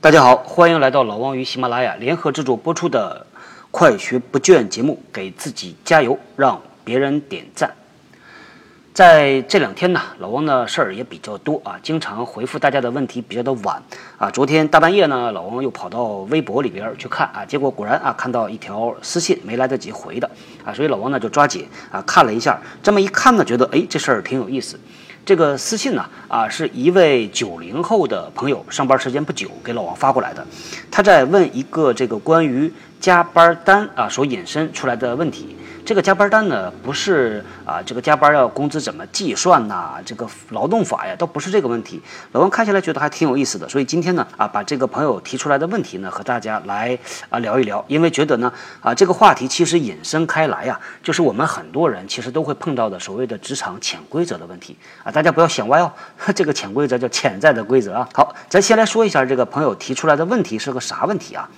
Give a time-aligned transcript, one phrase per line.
[0.00, 3.26] 大家好，欢迎来到老王与喜马拉雅联合制作播出的
[3.72, 7.74] 《快学不倦》节目，给自己加油，让别人点赞。
[8.94, 13.82] 在这两天呢，老王的事儿也比较多啊，经常回复大家的问题比较的晚
[14.18, 14.30] 啊。
[14.30, 20.30] 昨天大半夜呢，老王又跑到微博里边去看啊，结果果然啊，看到一条私信没来得及回的
[20.64, 24.78] 啊，所以老王呢就抓紧啊看了一下，这么一看呢，觉得哎这事儿挺有意思。
[25.28, 30.42] 这个私信呢，啊，是一位九零后的朋友上班时间不久给老王发过来的，
[30.90, 35.54] 他在问一个这个关于加班单啊所引申出来的问题。
[35.88, 39.94] 这个加班单呢，不是啊，这个加班要工资怎么计算呐？
[40.04, 41.98] 这个劳动法呀，都不是这个问题。
[42.32, 46.98] 老王看起来觉得还挺有意思的，所以今天呢，啊，把这个朋友提出来的问题呢，和大家来
[47.30, 47.82] 啊聊一聊。
[47.88, 48.52] 因为觉得呢，
[48.82, 55.10] 啊，这个话题其实引申开来呀，就是我们很多人其实都会碰到的所谓的职场潜规则的问题啊。
[55.10, 55.90] 大家不要想歪哦，
[56.36, 58.06] 这个潜规则叫潜在的规则啊。
[58.12, 61.48] 好，咱先来说一下这个朋友提出来的问题是个啥问题啊？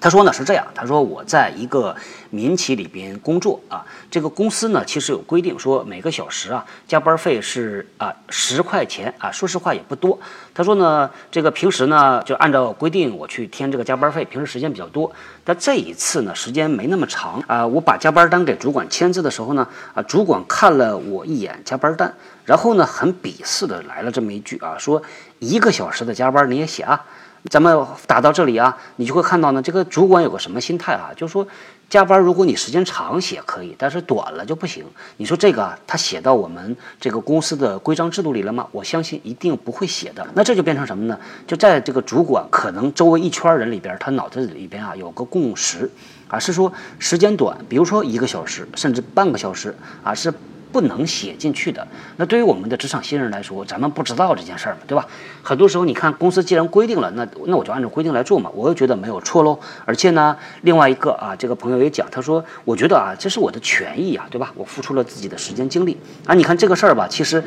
[0.00, 1.94] 他说呢是这样，他说我在一个
[2.30, 10.18] 民企里边工作啊，这个公司呢其实有规定说每个小时啊加班费是啊十块钱啊，说实话也不多。
[10.52, 15.10] 他说呢这个平时呢就按照规定我去填这个加班费，平时时间比较多，
[15.44, 22.12] 但这一次呢时间没那么长啊，我把加班单给主管签字的时候呢啊，主管看了我一眼加班单，
[22.44, 25.02] 然后呢很鄙视的来了这么一句啊，说
[25.38, 27.06] 一个小时的加班你也写啊。
[27.50, 31.10] 咱们打到这里啊，你就会看到呢，这个主管有个什么心态啊？
[31.14, 31.46] 就是说，
[31.90, 34.82] 加班如果你时间长写可以，但是短了就不行。
[35.18, 38.66] 你说这个啊，他写到我们这个公司的规章制度里了吗？
[38.72, 40.26] 我相信一定不会写的。
[40.32, 41.18] 那这就变成什么呢？
[41.46, 45.90] 就在这个主管可能周围一圈人里边，他脑子里边啊有个共识
[46.28, 50.32] 啊，是说时间短，比如说一个小时，甚至半个小时啊是。
[50.74, 51.86] 不能写进去的。
[52.16, 55.06] 那对于我们的职场新人来说，咱们不知道这件事儿嘛，对吧？
[55.40, 59.56] 很多时候，你看公司既然规定了，那那我就按照规定来做嘛，我又觉得没有错喽。
[59.84, 64.50] 而且呢，另外一个啊，这个朋友也讲，他说，我觉得啊，这是我的权益啊，对吧？
[64.56, 65.96] 我付出了自己的时间精力
[66.26, 66.34] 啊。
[66.34, 67.40] 你看这个事儿吧，其实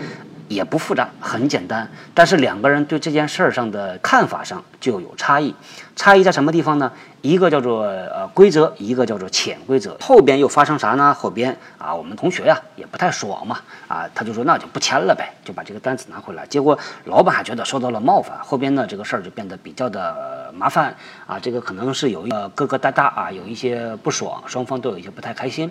[0.47, 1.89] 也不复杂，很简单。
[2.13, 5.53] 但是两个人对这件事儿上的看法上就有差异。
[5.97, 6.93] 差异在什么地方呢？
[7.27, 9.97] 一个叫做呃规则，一个叫做潜规则。
[9.99, 11.13] 后边又发生啥呢？
[11.13, 16.47] 后边啊，我们同学呀也不太爽嘛，啊，他就说那就不签了呗，就把这个单子拿回来。
[16.47, 20.95] 结果老板还觉得受到了冒犯，后边呢这个事儿就变得比较的麻烦
[21.25, 21.37] 啊。
[21.37, 25.69] 这个可能是有一个疙疙瘩瘩啊，有一些不爽，双方都有一些不太开心。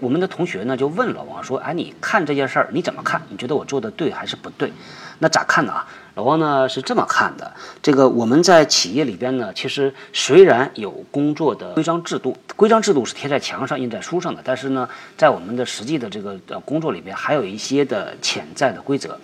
[0.00, 3.20] 我们的同学呢就问老王说：“哎，你看这件事儿你怎么看？
[3.28, 4.72] 你觉得我做的对还是不对？”
[5.20, 5.86] 那咋看呢啊？
[6.14, 7.52] 老王呢是这么看的，
[7.82, 19.18] 这个我们在企业里边呢，其实虽然有工作的规章制度，规章制度是贴在墙上、印在书上的，但是呢，在我们的实际的这个呃工作里边，还有一些的潜在的规则。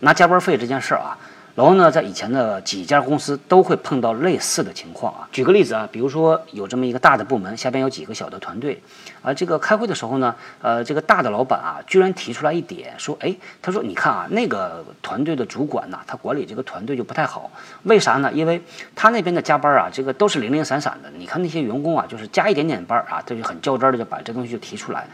[0.00, 1.16] 拿加班费这件事儿啊。
[1.54, 5.28] 然后呢，在以前的几家公司都会碰到类似的情况啊。
[5.32, 8.80] 举个例子啊，比如说有这么一个大的部门，下边有几个小的团队，
[9.20, 17.50] 啊，这个开会的时候呢，呃，这个大的老板啊，居然提出来一点，说，哎，他说，你看啊，那个团队的主管呐，他管理这个团队就不太好，
[17.82, 18.32] 为啥呢？
[18.32, 18.62] 因为
[18.94, 25.06] 他那边的加班啊，这个都是零零散散的，你看那些员工啊，就是加一点点班啊，他就很较真儿的就把这东西就提出来。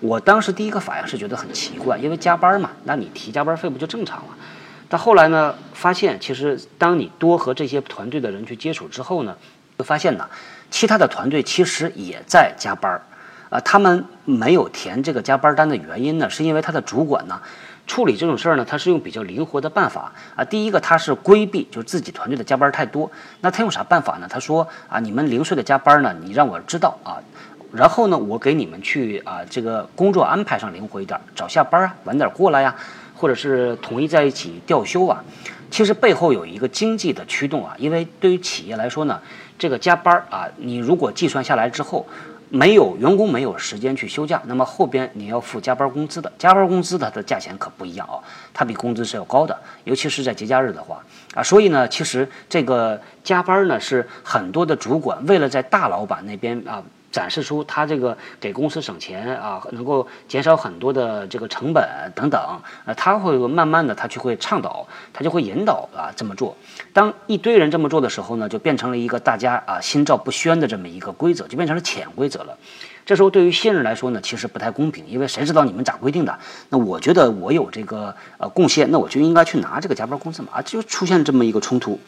[0.00, 4.28] 我当时第一个反应是觉得很奇怪，因为加班嘛，那你提加班费不就正常了？
[4.92, 9.34] 但后来呢，发现其实当你多和这些团队的人去接触之后呢，
[9.78, 10.28] 就发现呢，
[10.70, 13.00] 其他的团队其实也在加班儿，
[13.48, 17.40] 啊，他们没有填这个加班单的原因呢，是因为他的主管呢，
[17.86, 20.44] 处理这种事儿呢，他是用比较灵活的办法啊。
[20.44, 23.10] 第一个，他是规避，就是自己团队的加班太多，
[23.40, 24.26] 那他用啥办法呢？
[24.28, 27.16] 他说啊，你们零碎的加班呢，你让我知道啊，
[27.72, 32.76] 然后呢，我给你们去啊，这个工作安排上灵活一点，早下班啊，晚点过来呀。
[33.22, 35.22] 或者是统一在一起调休啊，
[35.70, 39.22] 其实背后有一个经济的驱动啊，因为对于企业来说呢，
[39.56, 42.04] 这个加班啊，你如果计算下来之后，
[42.48, 48.18] 没有员工没有时间去休假，那么后边你要付加班工资的，加班工资它的价钱可不一样啊，
[48.52, 51.00] 它比工资是要高的，尤其是在节假日的话
[51.34, 56.82] 啊，所以呢，其实这个加班呢是很多的主管为了在大老板那边啊。
[57.12, 62.40] 展示出他这个给公司省钱啊，能够减少很多的这个成本等等，
[62.86, 66.56] 呃，他会慢慢的他就会倡导，他就会引导啊这么做。
[66.92, 72.56] 当一堆人这么做的时候呢，就变成了一个大家啊心照不宣的这么一个规则，就变成了潜规则了。
[73.04, 76.38] 这时候对于新人来说呢，其实不太公平，因为谁知道你们咋规定的？
[76.70, 81.98] 那我觉得我有这个呃贡献，那我就应该去拿这个加班工资嘛，就出现这么一个冲突。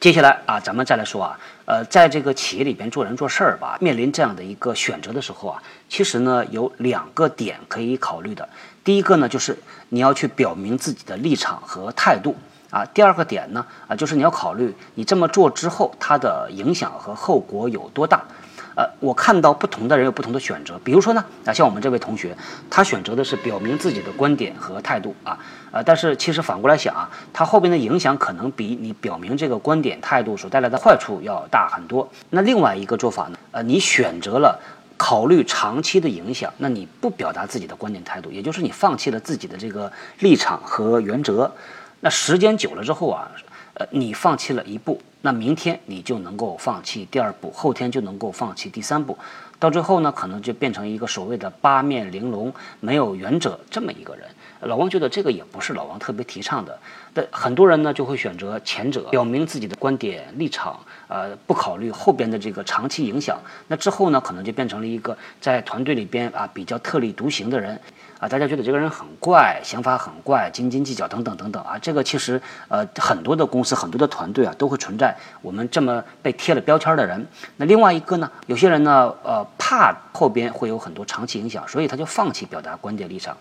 [0.00, 8.48] 接下来啊，咱们再来说啊，呃，在这个企业里边做人做事儿吧，面临这样的一个选择的时候啊，其实呢有两个点可以考虑的。
[8.84, 9.58] 第一个呢，就是
[9.88, 12.36] 你要去表明自己的立场和态度
[12.70, 12.84] 啊。
[12.94, 18.22] 第二个点呢，啊，就是你要考虑你这么做之后，它的影响和后果有多大。
[18.78, 22.36] 呃，我看到不同的人有不同的选择，比如说呢，啊，像我们这位同学，
[22.70, 25.36] 他选择的是表明自己的观点和态度啊，
[25.72, 32.08] 呃，但是其实反过来想啊，他后边的影响可能比你表明这个观点态度所带来的坏处要大很多。
[32.30, 34.56] 那另外一个做法呢，呃，你选择了
[34.96, 39.90] 考虑长期的影响，那你不表达自己的观点态度，也就是你放弃了自己的这个
[40.20, 41.52] 立场和原则，
[41.98, 43.28] 那时间久了之后啊。
[43.74, 49.18] 呃，你放弃了一步，那明天你就能够放弃第二步，后天就能够放弃第三步，
[49.58, 54.26] 到最后呢，可能就变成一个所谓的八面玲珑、没有原则这么一个人。
[54.62, 56.78] 老王觉得这个也不是老王特别提倡的。
[57.12, 63.38] 但很多人呢就会选择前者，表明自己的观点立场，呃，不考虑后边的这个长期影响。
[63.66, 67.78] 那之后呢，可能就变成了一个在团队里边啊比较特立独行的人。
[68.18, 77.26] 啊，大家觉得这个人很怪，想法很怪，斤斤计较等等等等啊，这个其实呃很多的公司、很多的团队啊都会存在我们这么被贴了标签的人。
[77.56, 83.36] 那另外一个呢，有些人呢呃怕后边会有很多长期影响，所以他就放弃表达观点立场，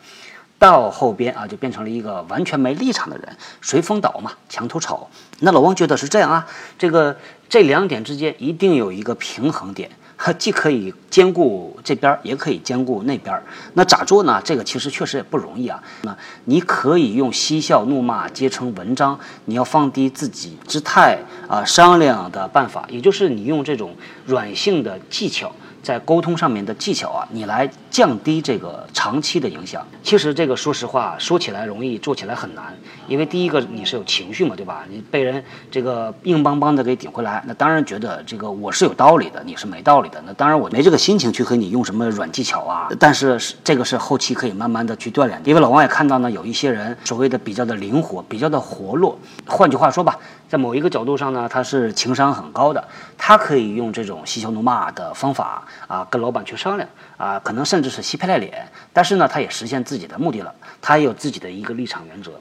[0.59, 5.09] 到后边啊就变成了一个完全没立场的人，随风倒嘛，墙头草。
[5.39, 6.47] 那老王觉得是这样啊，
[6.77, 7.15] 这个
[7.49, 9.89] 这两点之间一定有一个平衡点。
[10.37, 13.41] 既可以兼顾这边，也可以兼顾那边。
[13.73, 14.41] 那咋做呢？
[14.43, 15.81] 这个其实确实也不容易啊。
[16.01, 25.51] 那你可以用嬉笑怒骂结成文章，你要放低自己姿态啊，商量的办法，也就是你用这种软性的技巧。
[25.87, 29.87] 在沟通上面的技巧啊，你来降低这个长期的影响。
[30.03, 32.75] 其实这个说实话，说起来容易，做起来很难。
[33.07, 34.83] 因为第一个你是有情绪嘛，对吧？
[34.89, 35.41] 你被人
[35.71, 40.21] 这个硬邦邦的给顶回来，那当然觉得这个我是有道理的，你是没道理的。
[40.25, 42.89] 那当然我没这个心情去和你用什么软技巧啊。
[42.99, 45.41] 但是这个是后期可以慢慢的去锻炼。
[45.45, 49.17] 因为老王也看到呢，有一些人所谓的比较的灵活，比较的活络。
[49.45, 50.19] 换句话说吧。
[50.49, 52.81] 在某一个角度上呢，他是情商很高的，
[53.17, 62.31] 他可以用这种嬉笑怒骂的方法啊，跟老板去商量啊，可能甚至是嬉皮赖脸，但是呢，他也实现自己的目的了，他也有自己的一个立场原则。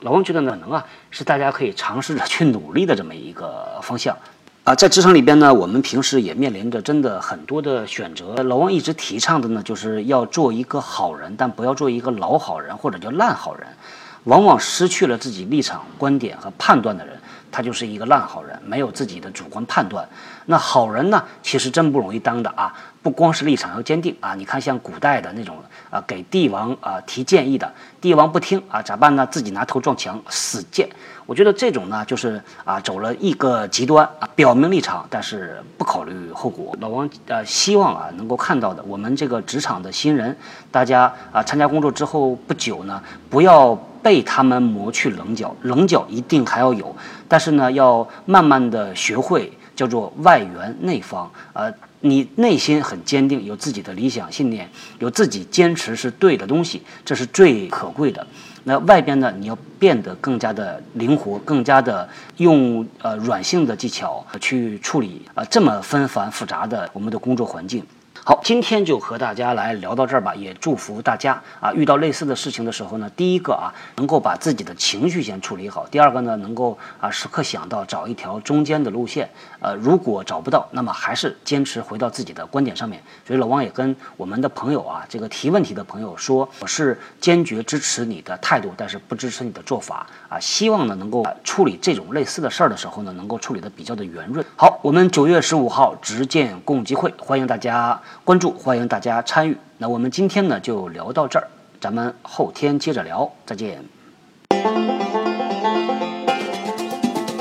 [0.00, 4.16] 老王觉得呢，能啊，是大家可以尝试着去努力的这么一个方向
[4.64, 4.74] 啊。
[4.74, 8.34] 在职场里边呢，我们平时也面临着真的很多的选择。
[8.42, 13.66] 老王一直提倡的呢，就是要做一个好人，但不要做一个老好人或者叫烂好人。
[14.24, 17.14] 往往失去了自己立场、观点和判断的人。
[17.54, 20.04] 他就是一个烂好人，没有自己的主观判断。
[20.46, 21.22] 那好人呢？
[21.40, 22.74] 其实真不容易当的啊！
[23.00, 24.34] 不光是立场要坚定啊！
[24.34, 25.56] 你看，像古代的那种
[25.88, 29.24] 啊，给帝王啊提建议的，帝王不听啊，咋办呢？
[29.30, 30.88] 自己拿头撞墙，死谏。
[31.26, 36.76] 我觉得这种呢，就是啊，走了一个极端啊，表明立场，但是不考虑后果。
[36.80, 40.36] 老王呃，希望啊，能够看到的，我们这个职场的新人，
[40.72, 43.78] 大家啊，参加工作之后不久呢，不要。
[44.04, 46.94] 被他们磨去棱角，棱角一定还要有，
[47.26, 51.30] 但是呢，要慢慢的学会叫做外圆内方。
[51.54, 54.68] 呃，你内心很坚定，有自己的理想信念，
[54.98, 58.26] 有自己坚持是对的东西，这是最可贵的。
[58.64, 62.06] 那外边呢，你要变得更加的灵活，更加的
[62.36, 67.82] 用呃软性的技巧去处理啊这么纷繁复杂的我们的工作环境。
[68.26, 70.34] 好，今天就和大家来聊到这儿吧。
[70.34, 79.28] 也祝福大家啊，遇到类似的事情的时候呢，第一个啊，能够把自己的情绪先处理好；第二个呢，能够啊时刻想到找一条中间的路线。
[79.60, 83.02] 呃，如果找不到，那么还是坚持回到自己的观点上面。
[83.26, 90.40] 所以老王也跟我们的朋友啊，这个提问题的朋友说，我是坚决支持你的态度，但是不支持你的做法啊。
[90.40, 94.42] 希望呢，能够处理这种类似的事儿的时候呢，能够处理的比较的圆润。
[94.56, 98.00] 好，我们九月十五号直见共济会，欢迎大家。
[98.22, 99.58] 关注，欢迎大家参与。
[99.78, 101.48] 那我们今天呢就聊到这儿，
[101.80, 103.84] 咱们后天接着聊，再见。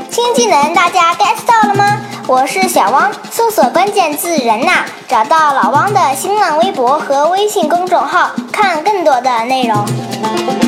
[0.10, 2.02] 新技能大家 get 到了吗？
[2.28, 10.63] 我是小汪，搜索关键字“人呐”，找到老汪的新浪微博和微信公众号，看更多的内容。